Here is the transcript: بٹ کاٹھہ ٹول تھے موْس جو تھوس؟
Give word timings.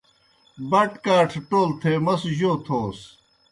بٹ 0.69 0.91
کاٹھہ 1.03 1.41
ٹول 1.49 1.69
تھے 1.81 1.91
موْس 2.05 2.21
جو 2.37 2.51
تھوس؟ 2.65 2.99